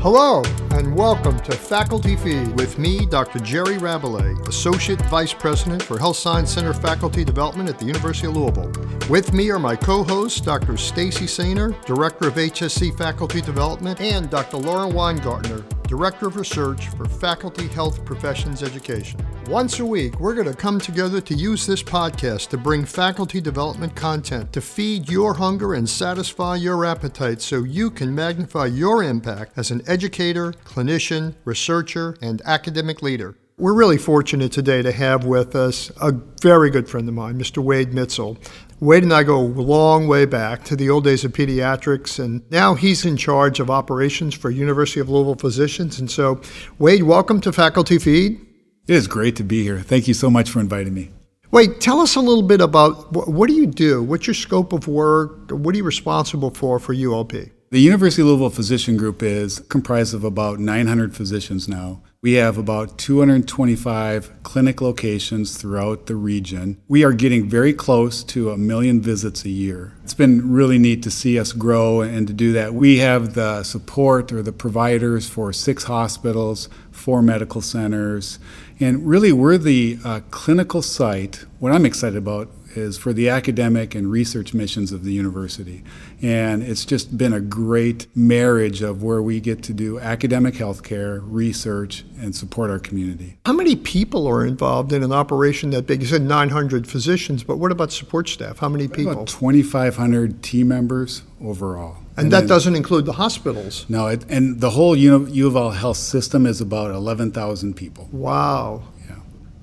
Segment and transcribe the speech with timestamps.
[0.00, 3.40] Hello, and welcome to Faculty Feed with me, Dr.
[3.40, 8.36] Jerry Rabalais, Associate Vice President for Health Science Center Faculty Development at the University of
[8.36, 8.70] Louisville.
[9.10, 10.76] With me are my co-hosts, Dr.
[10.76, 14.58] Stacy Sainer, Director of HSC Faculty Development, and Dr.
[14.58, 19.18] Laura Weingartner, Director of Research for Faculty Health Professions Education.
[19.48, 23.40] Once a week, we're going to come together to use this podcast to bring faculty
[23.40, 29.02] development content to feed your hunger and satisfy your appetite so you can magnify your
[29.02, 33.34] impact as an educator, clinician, researcher, and academic leader.
[33.56, 36.12] We're really fortunate today to have with us a
[36.42, 37.58] very good friend of mine, Mr.
[37.58, 38.36] Wade Mitzel.
[38.80, 42.48] Wade and I go a long way back to the old days of pediatrics, and
[42.48, 45.98] now he's in charge of operations for University of Louisville Physicians.
[45.98, 46.40] And so,
[46.78, 48.40] Wade, welcome to Faculty Feed.
[48.86, 49.80] It is great to be here.
[49.80, 51.10] Thank you so much for inviting me.
[51.50, 54.00] Wade, tell us a little bit about what, what do you do?
[54.00, 55.50] What's your scope of work?
[55.50, 57.50] What are you responsible for for ULP?
[57.70, 62.00] The University of Louisville Physician Group is comprised of about 900 physicians now.
[62.20, 66.82] We have about 225 clinic locations throughout the region.
[66.88, 69.92] We are getting very close to a million visits a year.
[70.02, 72.74] It's been really neat to see us grow and to do that.
[72.74, 78.40] We have the support or the providers for six hospitals, four medical centers,
[78.80, 81.44] and really we're the uh, clinical site.
[81.60, 85.84] What I'm excited about is for the academic and research missions of the university.
[86.22, 91.20] And it's just been a great marriage of where we get to do academic healthcare,
[91.22, 93.38] research, and support our community.
[93.44, 96.00] How many people are involved in an operation that big?
[96.00, 98.58] You said 900 physicians, but what about support staff?
[98.58, 99.12] How many people?
[99.12, 101.96] About 2,500 team members overall.
[102.16, 103.86] And, and that then, doesn't include the hospitals.
[103.88, 108.08] No, it, and the whole U of L health system is about 11,000 people.
[108.10, 108.82] Wow.
[109.08, 109.16] Yeah.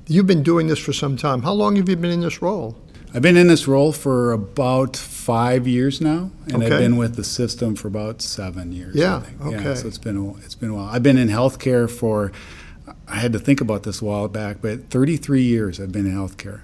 [0.07, 1.41] You've been doing this for some time.
[1.41, 2.77] How long have you been in this role?
[3.15, 6.65] I've been in this role for about five years now, and okay.
[6.65, 8.93] I've been with the system for about seven years.
[8.93, 9.63] Yeah, okay.
[9.63, 10.89] Yeah, so it's been a, it's been a while.
[10.89, 12.33] I've been in healthcare for
[13.07, 16.13] I had to think about this a while back, but 33 years I've been in
[16.13, 16.59] healthcare.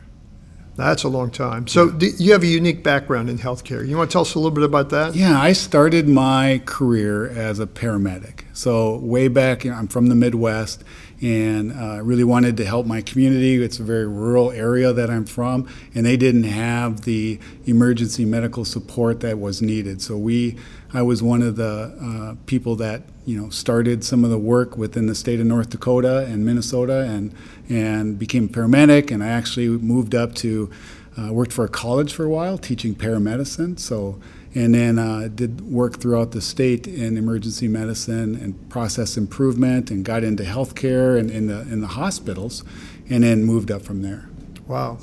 [0.75, 1.67] That's a long time.
[1.67, 2.09] So yeah.
[2.17, 3.87] you have a unique background in healthcare.
[3.87, 5.15] You want to tell us a little bit about that?
[5.15, 8.43] Yeah, I started my career as a paramedic.
[8.53, 10.83] So way back, you know, I'm from the Midwest,
[11.21, 13.61] and uh, really wanted to help my community.
[13.61, 18.65] It's a very rural area that I'm from, and they didn't have the emergency medical
[18.65, 20.01] support that was needed.
[20.01, 20.57] So we,
[20.93, 24.77] I was one of the uh, people that you know started some of the work
[24.77, 27.33] within the state of North Dakota and Minnesota, and
[27.69, 29.11] and became a paramedic.
[29.11, 30.71] And I actually moved up to
[31.17, 33.79] uh, worked for a college for a while, teaching paramedicine.
[33.79, 34.19] So
[34.53, 40.03] and then uh, did work throughout the state in emergency medicine and process improvement and
[40.03, 42.63] got into healthcare and in the, in the hospitals
[43.09, 44.29] and then moved up from there.
[44.67, 44.97] Wow.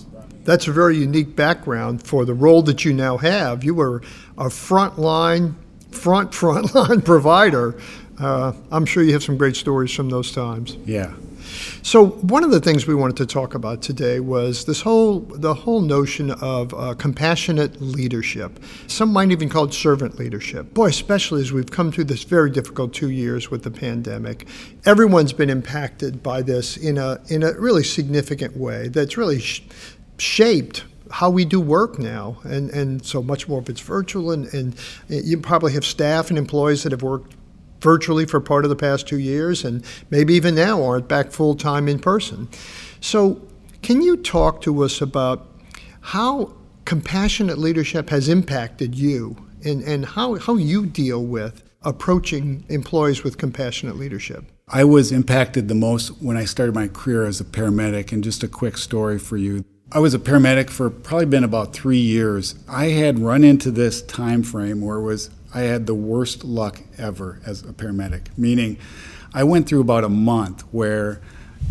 [0.45, 3.65] That's a very unique background for the role that you now have.
[3.65, 4.03] You were
[4.37, 5.55] a frontline,
[5.91, 7.79] front, frontline provider.
[8.19, 10.77] Uh, I'm sure you have some great stories from those times.
[10.85, 11.15] Yeah,
[11.83, 15.55] so one of the things we wanted to talk about today was this whole the
[15.55, 18.63] whole notion of uh, compassionate leadership.
[18.87, 20.75] Some might even call it servant leadership.
[20.75, 24.47] Boy, especially as we've come through this very difficult two years with the pandemic,
[24.85, 28.89] everyone's been impacted by this in a in a really significant way.
[28.89, 29.63] That's really sh-
[30.19, 32.39] shaped how we do work now.
[32.45, 34.75] And, and so much more of it's virtual, and, and
[35.09, 37.35] you probably have staff and employees that have worked
[37.81, 41.55] virtually for part of the past two years, and maybe even now aren't back full
[41.55, 42.49] time in person.
[43.01, 43.41] So,
[43.83, 45.47] can you talk to us about
[46.01, 53.23] how compassionate leadership has impacted you and, and how, how you deal with approaching employees
[53.23, 54.45] with compassionate leadership?
[54.69, 58.43] I was impacted the most when I started my career as a paramedic, and just
[58.43, 59.65] a quick story for you.
[59.91, 62.55] I was a paramedic for probably been about three years.
[62.69, 66.81] I had run into this time frame where it was I had the worst luck
[66.99, 68.79] ever as a paramedic, meaning
[69.33, 71.21] I went through about a month where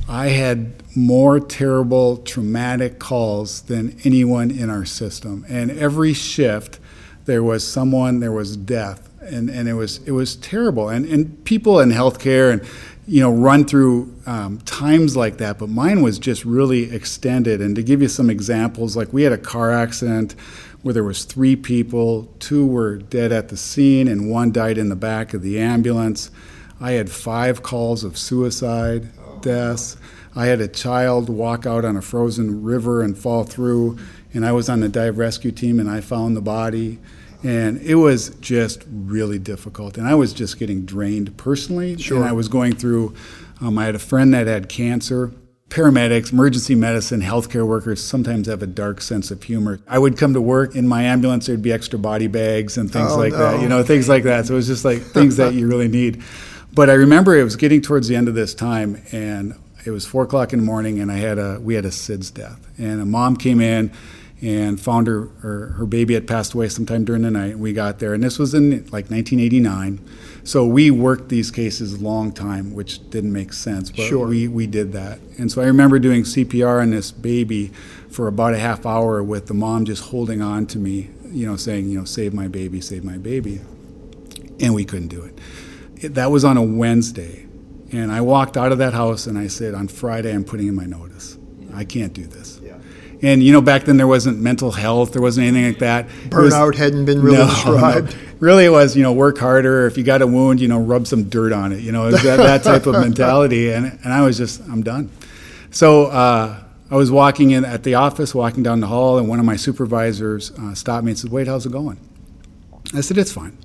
[0.10, 5.46] I had more terrible traumatic calls than anyone in our system.
[5.50, 6.80] And every shift,
[7.26, 9.10] there was someone, there was death.
[9.22, 10.90] And, and it was it was terrible.
[10.90, 12.66] And, and people in healthcare and
[13.06, 17.62] you know run through um, times like that, but mine was just really extended.
[17.62, 20.36] And to give you some examples, like we had a car accident
[20.82, 24.90] where there was three people, two were dead at the scene, and one died in
[24.90, 26.32] the back of the ambulance.
[26.80, 29.10] I had five calls of suicide
[29.42, 29.98] deaths.
[30.36, 33.98] I had a child walk out on a frozen river and fall through,
[34.34, 37.00] and I was on the dive rescue team, and I found the body.
[37.44, 39.98] And it was just really difficult.
[39.98, 41.98] And I was just getting drained personally.
[41.98, 42.18] Sure.
[42.18, 43.14] And I was going through,
[43.62, 45.32] um, I had a friend that had cancer
[45.70, 49.80] paramedics, emergency medicine, healthcare workers sometimes have a dark sense of humor.
[49.88, 53.12] I would come to work in my ambulance, there'd be extra body bags and things
[53.12, 53.40] oh, like no.
[53.40, 54.46] that, you know, things like that.
[54.46, 56.24] So it was just like things that you really need.
[56.74, 59.56] But I remember it was getting towards the end of this time, and
[59.86, 62.34] it was four o'clock in the morning, and I had a we had a SIDS
[62.34, 63.92] death, and a mom came in
[64.42, 67.58] and found her, her her baby had passed away sometime during the night.
[67.58, 70.00] We got there, and this was in like 1989.
[70.44, 74.28] So we worked these cases a long time, which didn't make sense, but Sure.
[74.28, 75.20] we, we did that.
[75.38, 77.72] And so I remember doing CPR on this baby
[78.10, 81.58] for about a half hour with the mom just holding on to me, you know,
[81.58, 83.60] saying, you know, save my baby, save my baby.
[84.62, 85.38] And we couldn't do it.
[85.98, 87.46] it that was on a Wednesday.
[87.92, 90.76] And I walked out of that house and I said, on Friday, I'm putting in
[90.76, 91.38] my notice.
[91.74, 92.57] I can't do this.
[93.22, 96.06] And you know, back then there wasn't mental health, there wasn't anything like that.
[96.26, 98.14] It was- Burnout hadn't been really no, described.
[98.14, 98.20] no.
[98.40, 99.88] Really, it was you know work harder.
[99.88, 101.80] If you got a wound, you know rub some dirt on it.
[101.80, 105.10] You know that, that type of mentality, and and I was just I'm done.
[105.72, 106.62] So uh,
[106.92, 109.56] I was walking in at the office, walking down the hall, and one of my
[109.56, 111.98] supervisors uh, stopped me and said, "Wait, how's it going?"
[112.94, 113.58] I said, "It's fine,"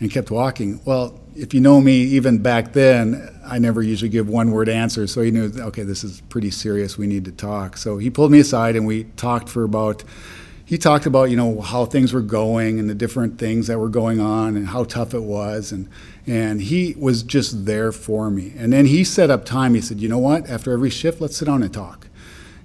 [0.00, 0.80] and kept walking.
[0.84, 5.22] Well, if you know me, even back then, I never usually give one-word answers, so
[5.22, 6.98] he knew, okay, this is pretty serious.
[6.98, 7.76] We need to talk.
[7.76, 10.04] So he pulled me aside, and we talked for about
[10.72, 13.90] he talked about you know how things were going and the different things that were
[13.90, 15.86] going on and how tough it was and
[16.26, 20.00] and he was just there for me and then he set up time he said
[20.00, 22.06] you know what after every shift let's sit down and talk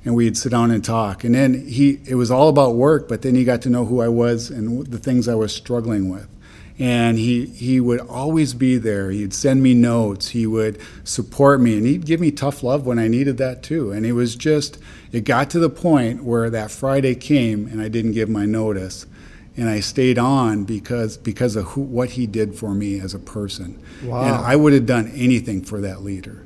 [0.06, 3.24] and we'd sit down and talk and then he it was all about work but
[3.24, 6.30] then he got to know who I was and the things I was struggling with
[6.80, 9.10] and he he would always be there.
[9.10, 10.30] He'd send me notes.
[10.30, 11.78] He would support me.
[11.78, 13.92] And he'd give me tough love when I needed that too.
[13.92, 14.78] And it was just
[15.12, 19.08] it got to the point where that Friday came and I didn't give my notice.
[19.56, 23.20] And I stayed on because because of who, what he did for me as a
[23.20, 23.82] person.
[24.04, 24.22] Wow.
[24.22, 26.46] and I would have done anything for that leader.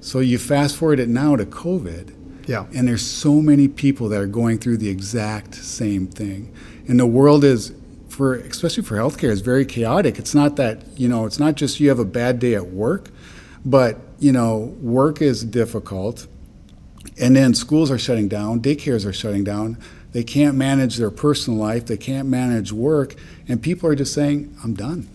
[0.00, 2.14] So you fast forward it now to COVID.
[2.48, 2.66] Yeah.
[2.72, 6.54] and there's so many people that are going through the exact same thing.
[6.86, 7.72] And the world is
[8.16, 10.18] for especially for healthcare is very chaotic.
[10.18, 13.10] It's not that, you know, it's not just you have a bad day at work,
[13.62, 16.26] but, you know, work is difficult.
[17.20, 19.76] And then schools are shutting down, daycares are shutting down.
[20.12, 23.14] They can't manage their personal life, they can't manage work,
[23.48, 25.08] and people are just saying, "I'm done."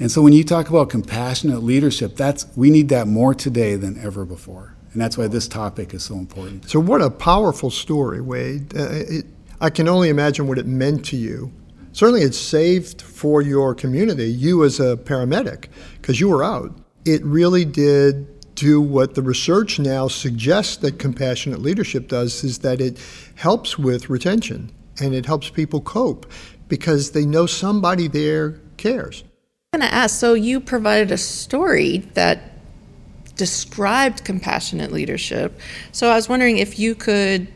[0.00, 3.98] And so when you talk about compassionate leadership, that's we need that more today than
[4.00, 4.74] ever before.
[4.92, 6.70] And that's why this topic is so important.
[6.70, 8.74] So, what a powerful story, Wade.
[8.74, 9.26] Uh, it,
[9.60, 11.52] I can only imagine what it meant to you.
[11.96, 16.70] Certainly, it saved for your community, you as a paramedic, because you were out.
[17.06, 22.82] It really did do what the research now suggests that compassionate leadership does is that
[22.82, 22.98] it
[23.36, 24.70] helps with retention
[25.00, 26.30] and it helps people cope
[26.68, 29.24] because they know somebody there cares.
[29.72, 32.58] I'm going to ask so you provided a story that
[33.36, 35.58] described compassionate leadership.
[35.92, 37.48] So I was wondering if you could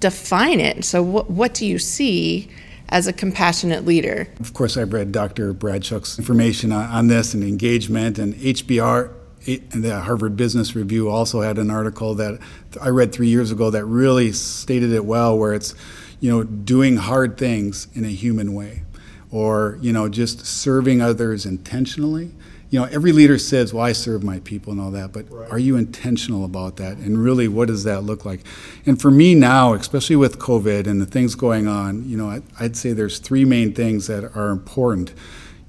[0.00, 0.84] define it.
[0.84, 2.50] So, what, what do you see
[2.88, 4.28] as a compassionate leader?
[4.40, 5.52] Of course, I've read Dr.
[5.52, 9.12] Brad Shuck's information on, on this and engagement, and HBR,
[9.46, 12.40] and the Harvard Business Review also had an article that
[12.80, 15.74] I read three years ago that really stated it well, where it's,
[16.20, 18.82] you know, doing hard things in a human way,
[19.30, 22.32] or you know, just serving others intentionally.
[22.70, 25.58] You know, every leader says, "Well, I serve my people and all that," but are
[25.58, 26.96] you intentional about that?
[26.96, 28.40] And really, what does that look like?
[28.84, 32.76] And for me now, especially with COVID and the things going on, you know, I'd
[32.76, 35.12] say there's three main things that are important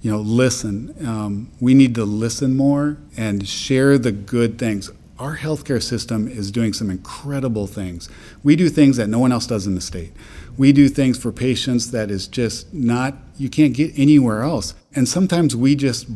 [0.02, 0.96] you know, listen.
[1.06, 4.92] Um, we need to listen more and share the good things.
[5.20, 8.08] Our healthcare system is doing some incredible things.
[8.44, 10.14] We do things that no one else does in the state.
[10.56, 14.76] We do things for patients that is just not, you can't get anywhere else.
[14.94, 16.08] And sometimes we just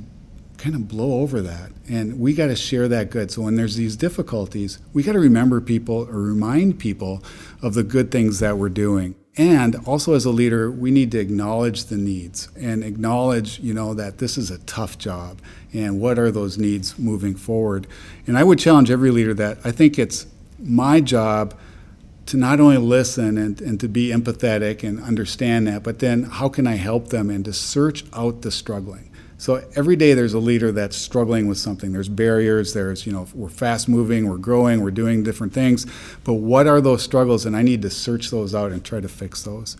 [0.61, 1.71] kind of blow over that.
[1.89, 3.31] And we got to share that good.
[3.31, 7.23] So when there's these difficulties, we got to remember people or remind people
[7.63, 9.15] of the good things that we're doing.
[9.37, 13.95] And also as a leader, we need to acknowledge the needs and acknowledge, you know,
[13.95, 15.41] that this is a tough job
[15.73, 17.87] and what are those needs moving forward.
[18.27, 20.27] And I would challenge every leader that I think it's
[20.59, 21.57] my job
[22.27, 26.49] to not only listen and, and to be empathetic and understand that, but then how
[26.49, 29.10] can I help them and to search out the struggling.
[29.41, 31.91] So every day there's a leader that's struggling with something.
[31.91, 35.87] There's barriers, there's, you know, we're fast moving, we're growing, we're doing different things.
[36.23, 37.47] But what are those struggles?
[37.47, 39.77] And I need to search those out and try to fix those.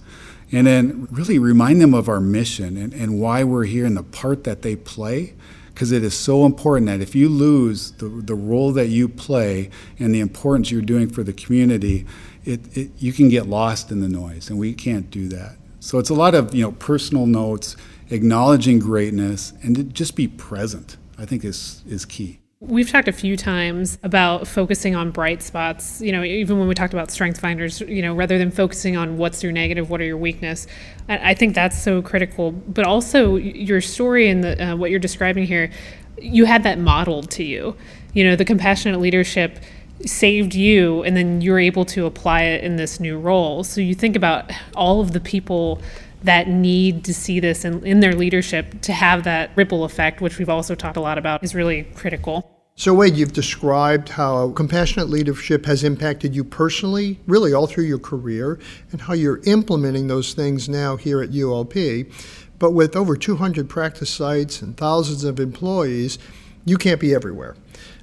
[0.51, 4.01] And then really remind them of our mission and, and why we're here and the
[4.01, 5.35] part that they play.
[5.67, 9.69] Because it is so important that if you lose the, the role that you play
[9.99, 12.07] and the importance you're doing for the community,
[12.45, 15.57] it, it, you can get lost in the noise, and we can't do that.
[15.79, 17.75] So it's a lot of you know personal notes,
[18.11, 20.97] acknowledging greatness, and to just be present.
[21.17, 22.39] I think is is key.
[22.63, 26.75] We've talked a few times about focusing on bright spots, you know, even when we
[26.75, 30.03] talked about strength finders, you know, rather than focusing on what's your negative, what are
[30.03, 30.67] your weakness.
[31.09, 32.51] I think that's so critical.
[32.51, 35.71] But also your story and the, uh, what you're describing here,
[36.19, 37.75] you had that modeled to you.
[38.13, 39.57] You know, the compassionate leadership
[40.05, 43.63] saved you and then you're able to apply it in this new role.
[43.63, 45.81] So you think about all of the people
[46.23, 50.37] that need to see this in, in their leadership to have that ripple effect, which
[50.37, 52.61] we've also talked a lot about, is really critical.
[52.75, 57.99] So, Wade, you've described how compassionate leadership has impacted you personally, really all through your
[57.99, 58.59] career,
[58.91, 62.11] and how you're implementing those things now here at ULP.
[62.57, 66.17] But with over 200 practice sites and thousands of employees,
[66.65, 67.55] you can't be everywhere.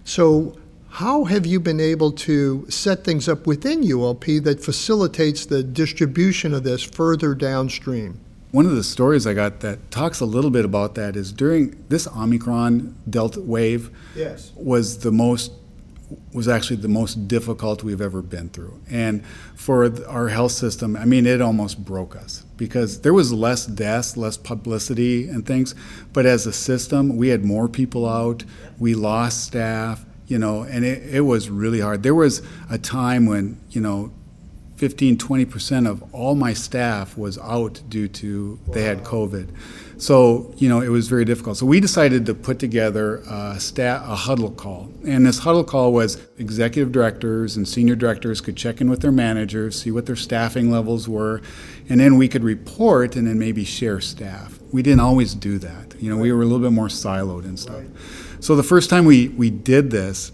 [0.04, 0.56] So,
[0.90, 6.54] how have you been able to set things up within ULP that facilitates the distribution
[6.54, 8.20] of this further downstream?
[8.50, 11.84] One of the stories I got that talks a little bit about that is during
[11.90, 14.52] this Omicron Delta wave yes.
[14.56, 15.52] was the most
[16.32, 18.80] was actually the most difficult we've ever been through.
[18.90, 23.66] And for our health system, I mean, it almost broke us because there was less
[23.66, 25.74] deaths, less publicity and things.
[26.14, 28.44] But as a system, we had more people out,
[28.78, 32.02] we lost staff, you know, and it, it was really hard.
[32.02, 34.12] There was a time when, you know,
[34.76, 39.48] 15, 20% of all my staff was out due to they had COVID.
[40.00, 41.56] So, you know, it was very difficult.
[41.56, 44.88] So we decided to put together a, stat, a huddle call.
[45.04, 49.10] And this huddle call was executive directors and senior directors could check in with their
[49.10, 51.42] managers, see what their staffing levels were,
[51.88, 54.60] and then we could report and then maybe share staff.
[54.72, 56.00] We didn't always do that.
[56.00, 57.82] You know, we were a little bit more siloed and stuff.
[58.40, 60.32] So the first time we, we did this,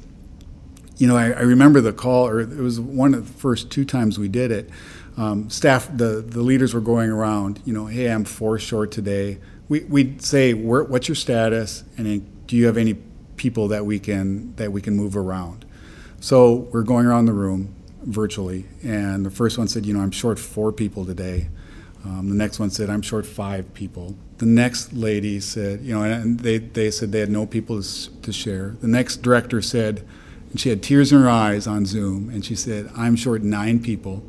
[0.96, 3.84] you know, I, I, remember the call, or it was one of the first two
[3.84, 4.70] times we did it.
[5.16, 9.38] Um, staff, the, the leaders were going around, you know, hey, I'm four short today.
[9.68, 11.84] We, we'd say, what's your status?
[11.96, 12.94] And do you have any
[13.36, 15.64] people that we can that we can move around?
[16.20, 20.10] So we're going around the room virtually, and the first one said, you know, I'm
[20.10, 21.48] short four people today.
[22.04, 24.14] Um, the next one said, I'm short five people.
[24.38, 28.10] The next lady said, you know, and they, they said they had no people to,
[28.20, 28.76] to share.
[28.80, 30.06] The next director said,
[30.50, 33.80] and she had tears in her eyes on Zoom, and she said, I'm short nine
[33.80, 34.22] people,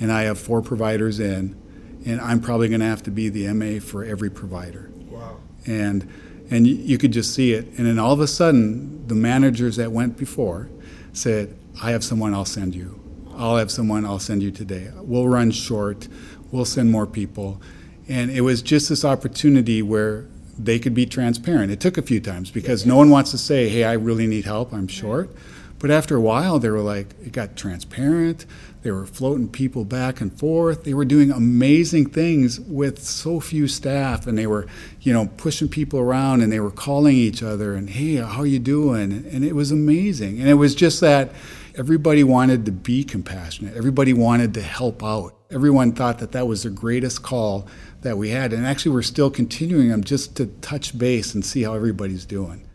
[0.00, 1.56] and I have four providers in,
[2.04, 4.90] and I'm probably going to have to be the MA for every provider.
[5.08, 5.38] Wow.
[5.64, 6.08] And,
[6.50, 7.66] and you could just see it.
[7.78, 10.68] And then all of a sudden, the managers that went before
[11.12, 12.98] said, I have someone I'll send you.
[13.34, 14.90] I'll have someone I'll send you today.
[14.96, 16.06] We'll run short
[16.52, 17.60] we'll send more people.
[18.08, 21.72] And it was just this opportunity where they could be transparent.
[21.72, 24.44] It took a few times because no one wants to say, hey, I really need
[24.44, 25.30] help, I'm short.
[25.78, 28.46] But after a while, they were like, it got transparent.
[28.82, 30.84] They were floating people back and forth.
[30.84, 34.68] They were doing amazing things with so few staff, and they were,
[35.00, 38.60] you know, pushing people around, and they were calling each other, and hey, how you
[38.60, 39.10] doing?
[39.12, 40.38] And it was amazing.
[40.38, 41.32] And it was just that
[41.76, 43.76] everybody wanted to be compassionate.
[43.76, 47.66] Everybody wanted to help out everyone thought that that was the greatest call
[48.00, 48.52] that we had.
[48.52, 52.66] And actually, we're still continuing them just to touch base and see how everybody's doing.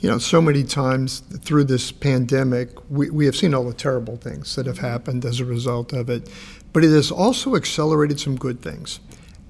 [0.00, 4.16] You know, so many times through this pandemic, we, we have seen all the terrible
[4.16, 6.28] things that have happened as a result of it,
[6.72, 9.00] but it has also accelerated some good things.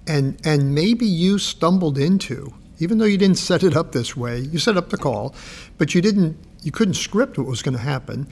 [0.06, 4.38] And, and maybe you stumbled into, even though you didn't set it up this way,
[4.38, 5.34] you set up the call,
[5.78, 8.28] but you didn't, you couldn't script what was going to happen.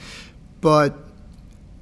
[0.63, 0.97] But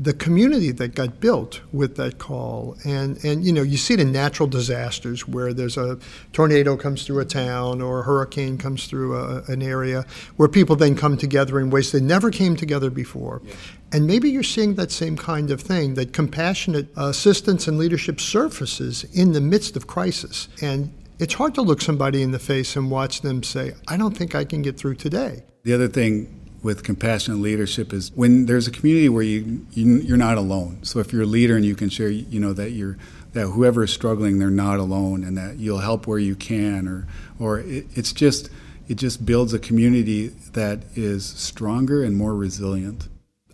[0.01, 4.01] the community that got built with that call and and you know you see it
[4.01, 5.99] in natural disasters where there's a
[6.33, 10.07] tornado comes through a town or a hurricane comes through a, an area
[10.37, 13.43] where people then come together in ways they never came together before.
[13.45, 13.55] Yeah.
[13.93, 19.05] and maybe you're seeing that same kind of thing that compassionate assistance and leadership surfaces
[19.13, 20.49] in the midst of crisis.
[20.63, 24.17] And it's hard to look somebody in the face and watch them say i don't
[24.17, 25.45] think i can get through today.
[25.65, 30.19] The other thing with compassionate leadership is when there's a community where you, you are
[30.19, 30.79] not alone.
[30.83, 32.97] So if you're a leader and you can share, you know that you're
[33.33, 37.07] that whoever is struggling, they're not alone, and that you'll help where you can, or
[37.39, 38.51] or it, it's just
[38.89, 43.09] it just builds a community that is stronger and more resilient.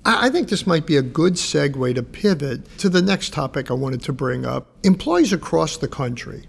[0.04, 3.75] I think this might be a good segue to pivot to the next topic I
[3.75, 4.68] wanted to bring up.
[4.84, 6.44] Employees across the country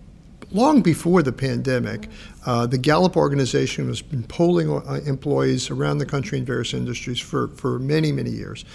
[0.51, 2.09] long before the pandemic,
[2.45, 7.19] uh, the Gallup organization has been polling uh, employees around the country in various industries
[7.19, 8.65] for, for many, many years.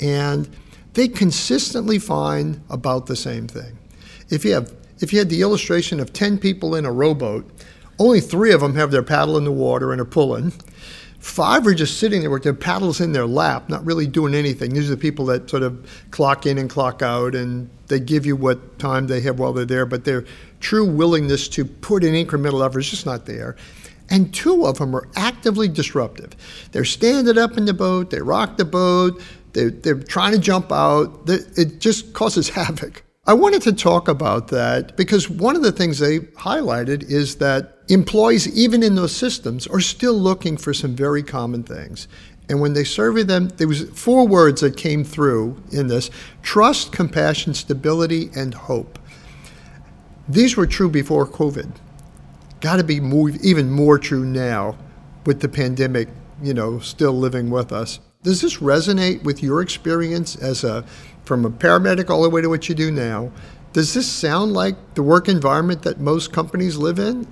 [0.00, 0.48] And
[0.94, 3.78] they consistently find about the same thing.
[4.30, 7.46] If you have if you had the illustration of 10 people in a rowboat,
[7.98, 10.54] only three of them have their paddle in the water and are pulling.
[11.26, 14.72] Five are just sitting there with their paddles in their lap, not really doing anything.
[14.72, 18.24] These are the people that sort of clock in and clock out, and they give
[18.24, 20.24] you what time they have while they're there, but their
[20.60, 23.56] true willingness to put in incremental effort is just not there.
[24.08, 26.30] and two of them are actively disruptive.
[26.70, 29.20] They're standing up in the boat, they rock the boat,
[29.52, 31.28] they're, they're trying to jump out.
[31.28, 33.02] It just causes havoc.
[33.26, 37.75] I wanted to talk about that because one of the things they highlighted is that
[37.88, 42.08] employees, even in those systems, are still looking for some very common things.
[42.48, 46.10] And when they surveyed them, there was four words that came through in this:
[46.42, 48.98] trust, compassion, stability, and hope.
[50.28, 51.70] These were true before COVID.
[52.60, 54.76] Got to be more, even more true now,
[55.24, 56.08] with the pandemic,
[56.42, 58.00] you know, still living with us.
[58.22, 60.84] Does this resonate with your experience as a
[61.24, 63.30] from a paramedic all the way to what you do now?
[63.72, 67.26] Does this sound like the work environment that most companies live in?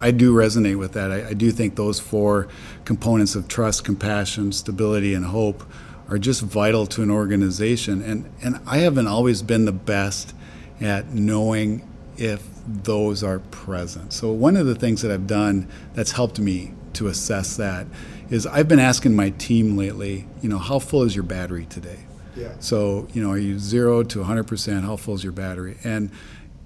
[0.00, 1.10] I do resonate with that.
[1.10, 2.48] I, I, do think those four
[2.86, 5.62] components of trust, compassion, stability, and hope
[6.08, 8.00] are just vital to an organization.
[8.02, 10.34] And, and I haven't always been the best
[10.80, 14.12] at knowing if those are present.
[14.12, 17.86] So, one of the things that I've done that's helped me to assess that
[18.30, 21.98] is I've been asking my team lately, you know, how full is your battery today?
[22.36, 22.52] Yeah.
[22.60, 24.82] So, you know, are you zero to 100%?
[24.82, 25.78] How full is your battery?
[25.84, 26.10] And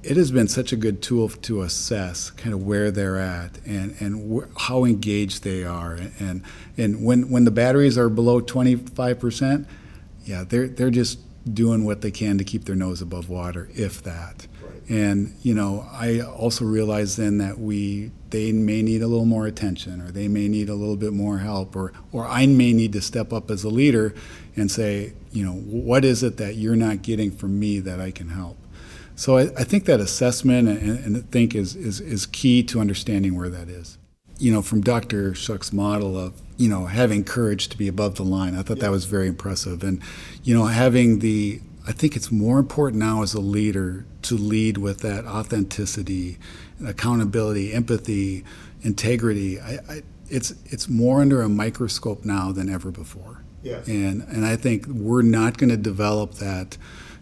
[0.05, 3.97] it has been such a good tool to assess kind of where they're at and,
[4.01, 5.95] and wh- how engaged they are.
[6.19, 6.43] And,
[6.77, 9.67] and when, when the batteries are below 25%,
[10.25, 11.21] yeah, they're, they're just
[11.53, 14.47] doing what they can to keep their nose above water, if that.
[14.87, 19.47] And you know, I also realize then that we they may need a little more
[19.47, 22.93] attention, or they may need a little bit more help, or or I may need
[22.93, 24.15] to step up as a leader
[24.57, 28.11] and say, you know, what is it that you're not getting from me that I
[28.11, 28.59] can help?
[29.17, 32.81] So I, I think that assessment and, and I think is, is, is key to
[32.81, 33.99] understanding where that is.
[34.39, 35.35] You know, from Dr.
[35.35, 38.85] Shuck's model of, you know, having courage to be above the line, I thought yeah.
[38.85, 39.85] that was very impressive.
[39.85, 40.03] And,
[40.43, 44.79] you know, having the, I think it's more important now as a leader to lead
[44.79, 46.39] with that authenticity,
[46.85, 48.45] accountability, empathy,
[48.83, 49.61] integrity.
[49.61, 53.43] I, I, it's, it's more under a microscope now than ever before.
[53.63, 53.87] Yes.
[53.87, 56.77] And, and I think we're not going to develop that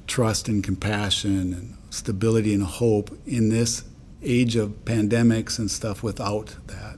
[0.07, 3.85] trust and compassion and stability and hope in this
[4.23, 6.97] age of pandemics and stuff without that.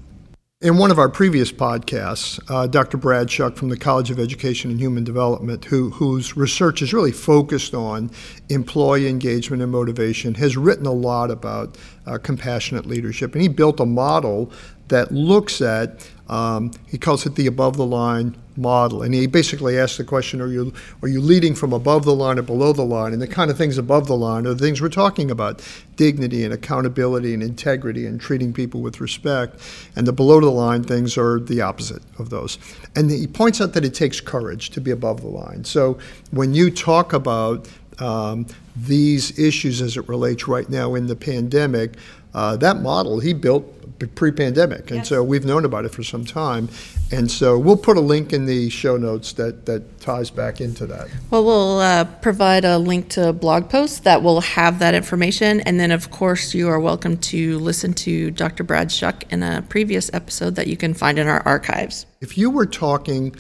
[0.61, 2.97] In one of our previous podcasts, uh, Dr.
[2.97, 7.13] Brad Shuck from the College of Education and Human Development, who, whose research is really
[7.13, 8.11] focused on
[8.49, 13.35] employee engagement and motivation, has written a lot about uh, compassionate leadership.
[13.35, 14.51] And he built a model
[14.89, 19.03] that looks at, um, he calls it the above the line model.
[19.03, 22.39] And he basically asks the question are you, are you leading from above the line
[22.39, 23.13] or below the line?
[23.13, 25.63] And the kind of things above the line are the things we're talking about
[25.97, 29.61] dignity and accountability and integrity and treating people with respect.
[29.97, 32.59] And the below the line things are the opposite of those.
[32.95, 35.65] And he points out that it takes courage to be above the line.
[35.65, 35.99] So
[36.31, 37.69] when you talk about
[37.99, 41.95] um, these issues as it relates right now in the pandemic,
[42.35, 43.71] uh, that model he built
[44.15, 45.09] pre-pandemic, and yes.
[45.09, 46.69] so we've known about it for some time.
[47.13, 50.87] And so we'll put a link in the show notes that, that ties back into
[50.87, 51.09] that.
[51.31, 55.61] Well, we'll uh, provide a link to a blog post that will have that information.
[55.61, 58.65] And then, of course, you are welcome to listen to Dr.
[58.65, 62.07] Brad Shuck in a previous episode that you can find in our archives.
[62.21, 63.35] If you were talking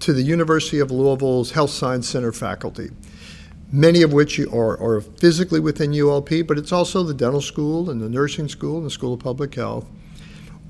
[0.00, 2.90] to the University of Louisville's Health Science Center faculty,
[3.74, 8.00] many of which are, are physically within ULP, but it's also the dental school and
[8.00, 9.90] the nursing school and the School of Public Health.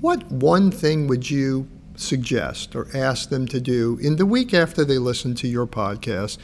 [0.01, 4.85] What one thing would you suggest or ask them to do in the week after
[4.85, 6.39] they listen to your podcast?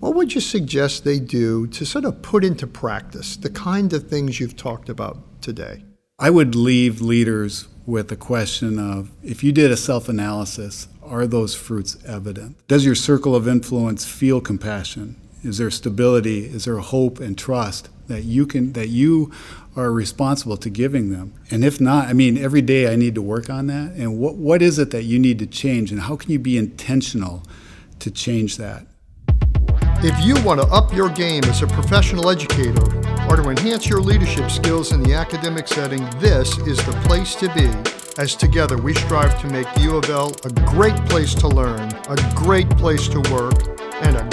[0.00, 4.08] What would you suggest they do to sort of put into practice the kind of
[4.08, 5.84] things you've talked about today?
[6.18, 11.26] I would leave leaders with the question of if you did a self analysis, are
[11.26, 12.56] those fruits evident?
[12.66, 15.19] Does your circle of influence feel compassion?
[15.42, 16.44] Is there stability?
[16.44, 19.32] Is there hope and trust that you can that you
[19.74, 21.32] are responsible to giving them?
[21.50, 23.92] And if not, I mean, every day I need to work on that.
[23.96, 25.92] And what what is it that you need to change?
[25.92, 27.42] And how can you be intentional
[28.00, 28.86] to change that?
[30.02, 32.82] If you want to up your game as a professional educator
[33.28, 37.52] or to enhance your leadership skills in the academic setting, this is the place to
[37.54, 37.68] be.
[38.20, 42.32] As together we strive to make U of L a great place to learn, a
[42.34, 43.89] great place to work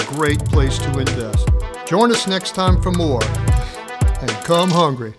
[0.08, 1.48] great place to invest.
[1.86, 5.14] Join us next time for more, and come hungry.